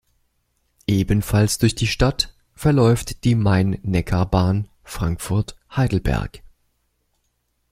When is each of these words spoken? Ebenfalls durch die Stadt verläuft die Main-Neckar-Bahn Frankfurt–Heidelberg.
Ebenfalls 0.87 1.59
durch 1.59 1.75
die 1.75 1.85
Stadt 1.85 2.33
verläuft 2.55 3.23
die 3.23 3.35
Main-Neckar-Bahn 3.35 4.67
Frankfurt–Heidelberg. 4.83 6.41